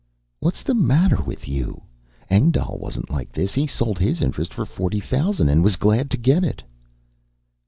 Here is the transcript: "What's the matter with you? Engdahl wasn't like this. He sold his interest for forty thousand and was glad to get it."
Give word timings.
"What's 0.39 0.63
the 0.63 0.73
matter 0.73 1.21
with 1.21 1.47
you? 1.47 1.83
Engdahl 2.27 2.79
wasn't 2.79 3.11
like 3.11 3.31
this. 3.31 3.53
He 3.53 3.67
sold 3.67 3.99
his 3.99 4.19
interest 4.19 4.51
for 4.51 4.65
forty 4.65 4.99
thousand 4.99 5.47
and 5.49 5.63
was 5.63 5.75
glad 5.75 6.09
to 6.09 6.17
get 6.17 6.43
it." 6.43 6.63